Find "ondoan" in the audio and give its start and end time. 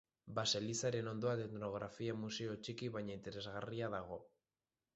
1.11-1.41